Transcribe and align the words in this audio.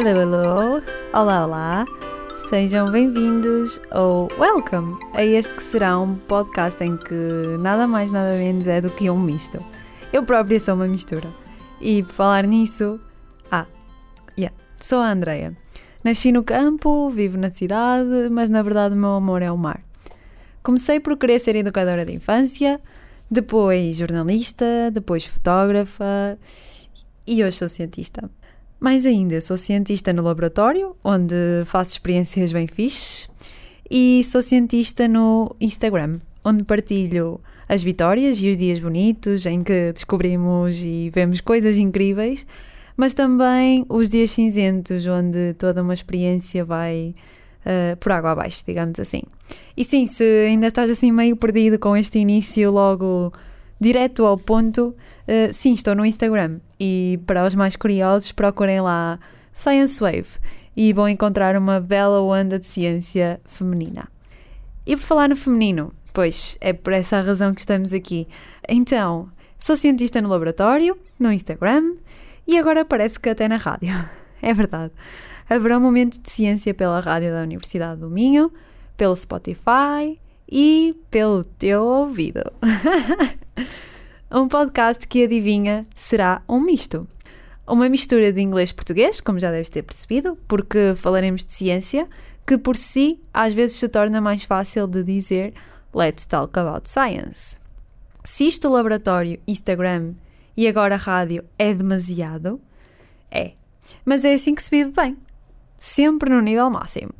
Hello, 0.00 0.20
hello! 0.20 0.82
Olá, 1.12 1.44
olá! 1.44 1.84
Sejam 2.48 2.88
bem-vindos 2.88 3.80
ou 3.90 4.28
welcome 4.38 4.96
a 5.12 5.24
este 5.24 5.52
que 5.52 5.60
será 5.60 5.98
um 5.98 6.14
podcast 6.14 6.80
em 6.84 6.96
que 6.96 7.14
nada 7.58 7.88
mais 7.88 8.12
nada 8.12 8.38
menos 8.38 8.68
é 8.68 8.80
do 8.80 8.90
que 8.90 9.10
um 9.10 9.18
misto. 9.18 9.58
Eu 10.12 10.22
própria 10.22 10.60
sou 10.60 10.76
uma 10.76 10.86
mistura. 10.86 11.26
E 11.80 12.04
por 12.04 12.12
falar 12.12 12.46
nisso, 12.46 13.00
ah, 13.50 13.66
yeah, 14.38 14.56
sou 14.76 15.00
a 15.00 15.10
Andreia. 15.10 15.56
Nasci 16.04 16.30
no 16.30 16.44
campo, 16.44 17.10
vivo 17.10 17.36
na 17.36 17.50
cidade, 17.50 18.30
mas 18.30 18.48
na 18.48 18.62
verdade 18.62 18.94
o 18.94 18.98
meu 18.98 19.14
amor 19.14 19.42
é 19.42 19.50
o 19.50 19.58
mar. 19.58 19.82
Comecei 20.62 21.00
por 21.00 21.16
querer 21.16 21.40
ser 21.40 21.56
educadora 21.56 22.04
de 22.04 22.12
infância, 22.12 22.80
depois 23.28 23.96
jornalista, 23.96 24.92
depois 24.92 25.26
fotógrafa 25.26 26.38
e 27.26 27.42
hoje 27.42 27.56
sou 27.56 27.68
cientista. 27.68 28.30
Mais 28.80 29.04
ainda, 29.04 29.40
sou 29.40 29.56
cientista 29.56 30.12
no 30.12 30.22
laboratório, 30.22 30.94
onde 31.02 31.34
faço 31.66 31.92
experiências 31.92 32.52
bem 32.52 32.66
fixes, 32.66 33.28
e 33.90 34.22
sou 34.24 34.40
cientista 34.40 35.08
no 35.08 35.54
Instagram, 35.60 36.20
onde 36.44 36.62
partilho 36.62 37.40
as 37.68 37.82
vitórias 37.82 38.40
e 38.40 38.48
os 38.48 38.58
dias 38.58 38.78
bonitos 38.78 39.46
em 39.46 39.62
que 39.62 39.92
descobrimos 39.92 40.82
e 40.82 41.10
vemos 41.12 41.40
coisas 41.40 41.76
incríveis, 41.76 42.46
mas 42.96 43.14
também 43.14 43.84
os 43.88 44.08
dias 44.08 44.30
cinzentos, 44.30 45.06
onde 45.06 45.54
toda 45.54 45.82
uma 45.82 45.94
experiência 45.94 46.64
vai 46.64 47.14
uh, 47.64 47.96
por 47.96 48.12
água 48.12 48.30
abaixo, 48.30 48.62
digamos 48.66 48.98
assim. 49.00 49.22
E 49.76 49.84
sim, 49.84 50.06
se 50.06 50.24
ainda 50.46 50.68
estás 50.68 50.90
assim 50.90 51.10
meio 51.12 51.36
perdido 51.36 51.78
com 51.78 51.96
este 51.96 52.18
início 52.18 52.70
logo 52.70 53.32
direto 53.80 54.24
ao 54.24 54.36
ponto, 54.36 54.88
uh, 54.88 55.52
sim, 55.52 55.72
estou 55.72 55.94
no 55.94 56.04
Instagram. 56.04 56.60
E 56.78 57.20
para 57.26 57.44
os 57.46 57.54
mais 57.54 57.76
curiosos, 57.76 58.32
procurem 58.32 58.80
lá 58.80 59.18
Science 59.52 60.00
Wave 60.00 60.28
e 60.76 60.92
vão 60.92 61.08
encontrar 61.08 61.56
uma 61.56 61.80
bela 61.80 62.20
onda 62.20 62.58
de 62.58 62.66
ciência 62.66 63.40
feminina. 63.44 64.08
E 64.86 64.96
por 64.96 65.02
falar 65.02 65.28
no 65.28 65.36
feminino, 65.36 65.92
pois 66.12 66.56
é 66.60 66.72
por 66.72 66.92
essa 66.92 67.20
razão 67.20 67.52
que 67.52 67.60
estamos 67.60 67.92
aqui. 67.92 68.26
Então, 68.68 69.28
sou 69.58 69.76
cientista 69.76 70.22
no 70.22 70.28
laboratório, 70.28 70.96
no 71.18 71.32
Instagram 71.32 71.96
e 72.46 72.56
agora 72.56 72.84
parece 72.84 73.18
que 73.18 73.28
até 73.28 73.48
na 73.48 73.56
rádio. 73.56 73.92
É 74.40 74.54
verdade. 74.54 74.92
Haverá 75.50 75.78
um 75.78 75.80
momento 75.80 76.22
de 76.22 76.30
ciência 76.30 76.72
pela 76.72 77.00
rádio 77.00 77.32
da 77.32 77.42
Universidade 77.42 78.00
do 78.00 78.08
Minho, 78.08 78.52
pelo 78.96 79.16
Spotify 79.16 80.16
e 80.50 80.94
pelo 81.10 81.44
teu 81.44 81.82
ouvido. 81.82 82.42
um 84.30 84.48
podcast 84.48 85.06
que 85.06 85.24
adivinha 85.24 85.86
será 85.94 86.42
um 86.48 86.60
misto. 86.60 87.06
Uma 87.66 87.88
mistura 87.88 88.32
de 88.32 88.40
inglês-português, 88.40 89.20
como 89.20 89.38
já 89.38 89.50
deves 89.50 89.68
ter 89.68 89.82
percebido, 89.82 90.38
porque 90.48 90.94
falaremos 90.96 91.44
de 91.44 91.52
ciência, 91.52 92.08
que 92.46 92.56
por 92.56 92.76
si 92.76 93.20
às 93.32 93.52
vezes 93.52 93.76
se 93.76 93.88
torna 93.88 94.20
mais 94.20 94.42
fácil 94.44 94.86
de 94.86 95.02
dizer 95.04 95.52
Let's 95.94 96.24
talk 96.24 96.58
about 96.58 96.88
science. 96.88 97.60
Se 98.24 98.46
isto 98.46 98.70
laboratório, 98.70 99.40
Instagram 99.46 100.14
e 100.56 100.66
agora 100.66 100.96
rádio 100.96 101.44
é 101.58 101.74
demasiado, 101.74 102.60
é. 103.30 103.52
Mas 104.04 104.24
é 104.24 104.32
assim 104.32 104.54
que 104.54 104.62
se 104.62 104.70
vive 104.70 104.90
bem. 104.90 105.16
Sempre 105.76 106.30
no 106.30 106.40
nível 106.40 106.70
máximo. 106.70 107.12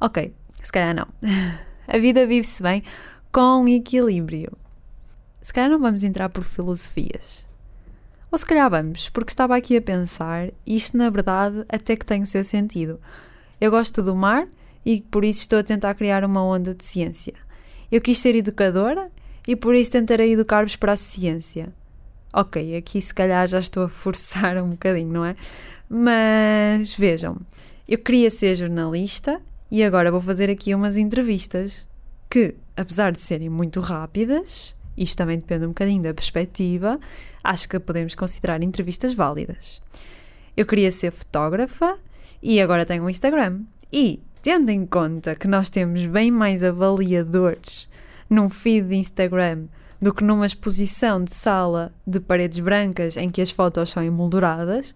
Ok, 0.00 0.34
se 0.62 0.72
calhar 0.72 0.94
não. 0.94 1.06
A 1.92 1.98
vida 1.98 2.24
vive-se 2.24 2.62
bem 2.62 2.84
com 3.32 3.66
equilíbrio. 3.66 4.52
Se 5.42 5.52
calhar 5.52 5.68
não 5.68 5.80
vamos 5.80 6.04
entrar 6.04 6.28
por 6.28 6.44
filosofias. 6.44 7.48
Ou 8.30 8.38
se 8.38 8.46
calhar 8.46 8.70
vamos, 8.70 9.08
porque 9.08 9.32
estava 9.32 9.56
aqui 9.56 9.76
a 9.76 9.82
pensar, 9.82 10.50
e 10.64 10.76
isto 10.76 10.96
na 10.96 11.10
verdade 11.10 11.64
até 11.68 11.96
que 11.96 12.06
tem 12.06 12.22
o 12.22 12.26
seu 12.26 12.44
sentido. 12.44 13.00
Eu 13.60 13.72
gosto 13.72 14.04
do 14.04 14.14
mar 14.14 14.46
e 14.86 15.00
por 15.00 15.24
isso 15.24 15.40
estou 15.40 15.58
a 15.58 15.64
tentar 15.64 15.94
criar 15.94 16.24
uma 16.24 16.44
onda 16.44 16.76
de 16.76 16.84
ciência. 16.84 17.34
Eu 17.90 18.00
quis 18.00 18.18
ser 18.18 18.36
educadora 18.36 19.10
e 19.48 19.56
por 19.56 19.74
isso 19.74 19.90
tentarei 19.90 20.34
educar-vos 20.34 20.76
para 20.76 20.92
a 20.92 20.96
ciência. 20.96 21.74
Ok, 22.32 22.76
aqui 22.76 23.02
se 23.02 23.12
calhar 23.12 23.48
já 23.48 23.58
estou 23.58 23.82
a 23.82 23.88
forçar 23.88 24.56
um 24.62 24.70
bocadinho, 24.70 25.12
não 25.12 25.24
é? 25.24 25.34
Mas 25.88 26.94
vejam, 26.94 27.36
eu 27.88 27.98
queria 27.98 28.30
ser 28.30 28.54
jornalista 28.54 29.42
e 29.70 29.84
agora 29.84 30.10
vou 30.10 30.20
fazer 30.20 30.50
aqui 30.50 30.74
umas 30.74 30.96
entrevistas 30.96 31.88
que, 32.28 32.54
apesar 32.76 33.12
de 33.12 33.20
serem 33.20 33.48
muito 33.48 33.80
rápidas, 33.80 34.76
isto 34.96 35.16
também 35.16 35.38
depende 35.38 35.64
um 35.64 35.68
bocadinho 35.68 36.02
da 36.02 36.12
perspectiva, 36.12 36.98
acho 37.42 37.68
que 37.68 37.78
podemos 37.78 38.14
considerar 38.14 38.62
entrevistas 38.62 39.14
válidas. 39.14 39.80
Eu 40.56 40.66
queria 40.66 40.90
ser 40.90 41.12
fotógrafa 41.12 41.98
e 42.42 42.60
agora 42.60 42.84
tenho 42.84 43.04
um 43.04 43.10
Instagram. 43.10 43.60
E, 43.92 44.20
tendo 44.42 44.70
em 44.70 44.84
conta 44.84 45.34
que 45.34 45.48
nós 45.48 45.70
temos 45.70 46.04
bem 46.06 46.30
mais 46.30 46.62
avaliadores 46.62 47.88
num 48.28 48.48
feed 48.48 48.88
de 48.88 48.96
Instagram 48.96 49.66
do 50.02 50.12
que 50.12 50.24
numa 50.24 50.46
exposição 50.46 51.22
de 51.22 51.32
sala 51.32 51.92
de 52.06 52.18
paredes 52.20 52.58
brancas 52.60 53.16
em 53.16 53.30
que 53.30 53.42
as 53.42 53.50
fotos 53.50 53.90
são 53.90 54.02
emolduradas, 54.02 54.94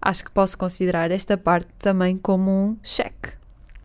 acho 0.00 0.24
que 0.24 0.30
posso 0.30 0.58
considerar 0.58 1.10
esta 1.10 1.36
parte 1.36 1.68
também 1.78 2.16
como 2.16 2.50
um 2.50 2.76
cheque. 2.82 3.39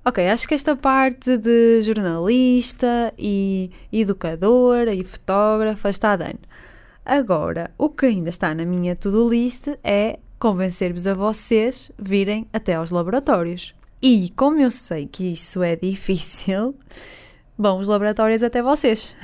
Ok, 0.08 0.24
acho 0.30 0.48
que 0.48 0.54
esta 0.54 0.76
parte 0.76 1.36
de 1.36 1.82
jornalista 1.82 3.12
e 3.18 3.72
educadora 3.92 4.94
e 4.94 5.04
fotógrafa 5.04 5.90
está 5.90 6.16
dando. 6.16 6.42
Agora, 7.04 7.72
o 7.76 7.90
que 7.90 8.06
ainda 8.06 8.30
está 8.30 8.54
na 8.54 8.66
minha 8.66 8.96
to-do 8.96 9.28
list 9.28 9.68
é 9.84 10.20
convencer-vos 10.38 11.08
a 11.08 11.16
vocês 11.16 11.92
virem 11.98 12.48
até 12.54 12.76
aos 12.76 12.92
laboratórios. 12.92 13.74
E 14.00 14.32
como 14.36 14.60
eu 14.60 14.70
sei 14.70 15.08
que 15.08 15.34
isso 15.34 15.64
é 15.64 15.76
difícil, 15.76 16.76
bom, 17.58 17.80
os 17.80 17.88
laboratórios 17.88 18.44
até 18.44 18.62
vocês. 18.62 19.18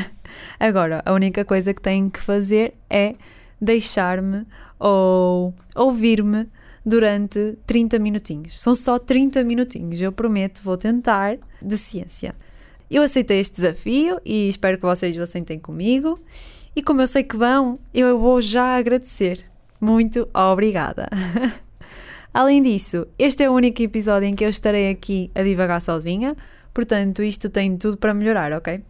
Agora, 0.60 1.02
a 1.06 1.14
única 1.14 1.46
coisa 1.46 1.72
que 1.72 1.80
têm 1.80 2.10
que 2.10 2.20
fazer 2.20 2.74
é 2.90 3.14
deixar-me 3.58 4.46
ou 4.78 5.54
ouvir-me 5.74 6.46
durante 6.86 7.58
30 7.66 7.98
minutinhos. 7.98 8.60
São 8.60 8.72
só 8.72 8.96
30 8.96 9.42
minutinhos, 9.42 10.00
eu 10.00 10.12
prometo, 10.12 10.62
vou 10.62 10.76
tentar, 10.76 11.36
de 11.60 11.76
ciência. 11.76 12.32
Eu 12.88 13.02
aceitei 13.02 13.40
este 13.40 13.56
desafio 13.56 14.20
e 14.24 14.48
espero 14.48 14.78
que 14.78 14.84
vocês 14.84 15.16
o 15.16 15.22
aceitem 15.22 15.58
comigo. 15.58 16.20
E 16.76 16.82
como 16.82 17.02
eu 17.02 17.06
sei 17.08 17.24
que 17.24 17.36
vão, 17.36 17.80
eu 17.92 18.16
vou 18.20 18.40
já 18.40 18.76
agradecer. 18.76 19.44
Muito 19.80 20.28
obrigada! 20.32 21.08
Além 22.32 22.62
disso, 22.62 23.06
este 23.18 23.42
é 23.42 23.50
o 23.50 23.54
único 23.54 23.82
episódio 23.82 24.28
em 24.28 24.34
que 24.34 24.44
eu 24.44 24.50
estarei 24.50 24.90
aqui 24.90 25.30
a 25.34 25.42
divagar 25.42 25.80
sozinha, 25.80 26.36
portanto, 26.72 27.22
isto 27.22 27.48
tem 27.48 27.76
tudo 27.76 27.96
para 27.96 28.14
melhorar, 28.14 28.52
ok? 28.52 28.82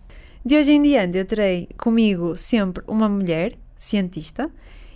De 0.45 0.57
hoje 0.57 0.73
em 0.73 0.83
diante, 0.83 1.17
eu 1.17 1.25
terei 1.25 1.69
comigo 1.79 2.37
sempre 2.37 2.83
uma 2.89 3.09
mulher, 3.09 3.57
cientista, 3.77 4.51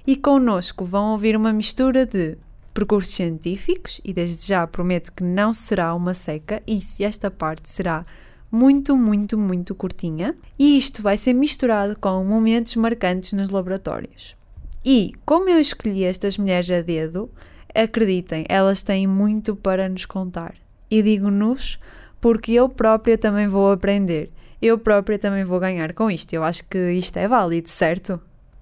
e 0.06 0.16
connosco 0.16 0.84
vão 0.84 1.12
ouvir 1.12 1.36
uma 1.36 1.52
mistura 1.52 2.04
de 2.04 2.36
percursos 2.72 3.14
científicos 3.14 4.00
e 4.04 4.12
desde 4.12 4.46
já 4.46 4.66
prometo 4.66 5.12
que 5.12 5.22
não 5.22 5.52
será 5.52 5.94
uma 5.94 6.14
seca 6.14 6.62
e 6.66 6.80
se 6.80 7.04
esta 7.04 7.30
parte 7.30 7.68
será 7.68 8.04
muito, 8.50 8.96
muito, 8.96 9.38
muito 9.38 9.74
curtinha 9.74 10.36
e 10.58 10.76
isto 10.76 11.02
vai 11.02 11.16
ser 11.16 11.32
misturado 11.32 11.98
com 11.98 12.24
momentos 12.24 12.74
marcantes 12.76 13.32
nos 13.32 13.50
laboratórios. 13.50 14.36
E 14.84 15.12
como 15.24 15.48
eu 15.48 15.60
escolhi 15.60 16.04
estas 16.04 16.38
mulheres 16.38 16.70
a 16.70 16.80
dedo, 16.80 17.30
acreditem, 17.74 18.44
elas 18.48 18.82
têm 18.82 19.06
muito 19.06 19.54
para 19.54 19.88
nos 19.88 20.06
contar. 20.06 20.54
E 20.90 21.02
digo-nos 21.02 21.78
porque 22.20 22.52
eu 22.52 22.68
própria 22.68 23.16
também 23.16 23.46
vou 23.46 23.70
aprender. 23.70 24.30
Eu 24.60 24.78
própria 24.78 25.18
também 25.18 25.44
vou 25.44 25.58
ganhar 25.58 25.94
com 25.94 26.10
isto. 26.10 26.34
Eu 26.34 26.44
acho 26.44 26.64
que 26.68 26.92
isto 26.92 27.16
é 27.16 27.26
válido, 27.26 27.68
certo? 27.68 28.20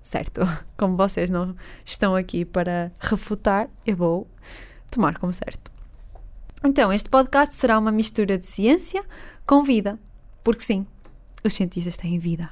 Certo? 0.08 0.40
Como 0.76 0.96
vocês 0.96 1.30
não 1.30 1.54
estão 1.84 2.16
aqui 2.16 2.44
para 2.44 2.90
refutar, 2.98 3.68
eu 3.86 3.96
vou 3.96 4.26
tomar 4.90 5.18
como 5.18 5.32
certo. 5.32 5.70
Então, 6.64 6.92
este 6.92 7.08
podcast 7.08 7.54
será 7.54 7.78
uma 7.78 7.92
mistura 7.92 8.38
de 8.38 8.46
ciência 8.46 9.04
com 9.46 9.62
vida, 9.62 9.98
porque 10.42 10.62
sim, 10.62 10.86
os 11.44 11.54
cientistas 11.54 11.96
têm 11.96 12.18
vida. 12.18 12.50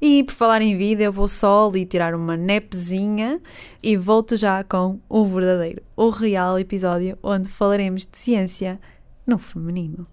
E 0.00 0.24
por 0.24 0.34
falar 0.34 0.60
em 0.60 0.76
vida, 0.76 1.04
eu 1.04 1.12
vou 1.12 1.26
só 1.26 1.68
ali 1.68 1.86
tirar 1.86 2.14
uma 2.14 2.36
nepzinha 2.36 3.40
e 3.82 3.96
volto 3.96 4.36
já 4.36 4.62
com 4.62 5.00
o 5.08 5.24
verdadeiro, 5.24 5.82
o 5.96 6.10
real 6.10 6.58
episódio 6.58 7.16
onde 7.22 7.48
falaremos 7.48 8.04
de 8.04 8.18
ciência 8.18 8.78
no 9.26 9.38
feminino. 9.38 10.06